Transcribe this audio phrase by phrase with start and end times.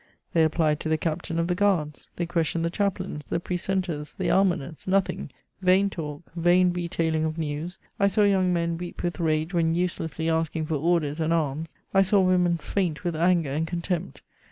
[0.33, 4.29] They applied to the captain of the guards; they questioned the chaplains, the precentors, the
[4.31, 5.29] almoners: nothing.
[5.61, 7.77] Vain talk, vain retailing of news.
[7.99, 12.01] I saw young men weep with rage when uselessly asking for orders and arms; I
[12.01, 14.23] saw women faint with anger and contempt.